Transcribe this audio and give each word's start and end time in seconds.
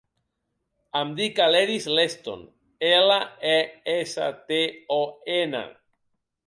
Em 1.01 1.11
dic 1.19 1.41
Aledis 1.45 1.85
Leston: 1.99 2.41
ela, 2.91 3.19
e, 3.51 3.59
essa, 3.97 4.35
te, 4.51 4.63
o, 4.99 5.03
ena. 5.37 5.65